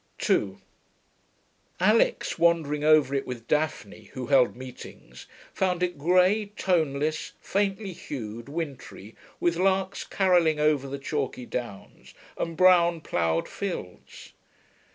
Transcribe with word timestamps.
2 0.17 0.57
Alix, 1.79 2.39
wandering 2.39 2.83
over 2.83 3.13
it 3.13 3.27
with 3.27 3.47
Daphne, 3.47 4.05
who 4.13 4.25
held 4.25 4.55
meetings, 4.55 5.27
found 5.53 5.83
it 5.83 5.95
grey, 5.99 6.47
toneless, 6.57 7.33
faintly 7.39 7.93
hued, 7.93 8.49
wintry, 8.49 9.15
with 9.39 9.57
larks 9.57 10.03
carolling 10.03 10.59
over 10.59 10.87
the 10.87 10.97
chalky 10.97 11.45
downs 11.45 12.15
and 12.35 12.57
brown 12.57 12.99
ploughed 12.99 13.47
fields. 13.47 14.33